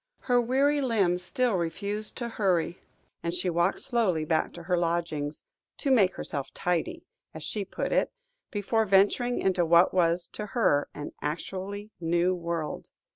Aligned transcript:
Her 0.21 0.41
weary 0.41 0.81
limbs 0.81 1.21
still 1.21 1.53
refused 1.57 2.17
to 2.17 2.27
hurry, 2.29 2.81
and 3.21 3.31
she 3.31 3.51
walked 3.51 3.81
slowly 3.81 4.25
back 4.25 4.51
to 4.53 4.63
her 4.63 4.75
lodgings, 4.75 5.43
"to 5.77 5.91
make 5.91 6.15
herself 6.15 6.51
tidy," 6.55 7.05
as 7.35 7.43
she 7.43 7.63
put 7.63 7.91
it, 7.91 8.11
before 8.49 8.85
venturing 8.85 9.37
into 9.37 9.63
what 9.63 9.93
was 9.93 10.25
to 10.29 10.47
her 10.57 10.89
an 10.95 11.11
actually 11.21 11.91
new 11.99 12.33
world. 12.33 12.89